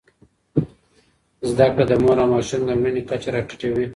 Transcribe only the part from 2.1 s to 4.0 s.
او ماشوم د مړینې کچه راټیټوي.